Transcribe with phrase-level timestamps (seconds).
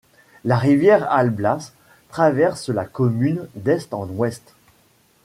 [0.45, 1.73] La rivière Alblas
[2.09, 4.55] traverse la commune d'est en ouest.